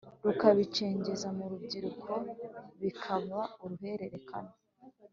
[0.25, 2.11] rukabicengeza mu rubyiruko
[2.81, 4.53] bikaba uruhererekane